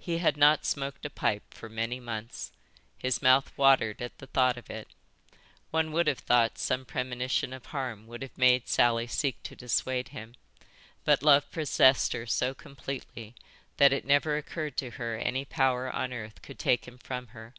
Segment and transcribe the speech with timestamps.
[0.00, 2.50] He had not smoked a pipe for many, months.
[2.98, 4.88] His mouth watered at the thought of it.
[5.70, 10.08] One would have thought some premonition of harm would have made Sally seek to dissuade
[10.08, 10.34] him,
[11.04, 13.36] but love possessed her so completely
[13.76, 17.54] that it never occurred to her any power on earth could take him from her.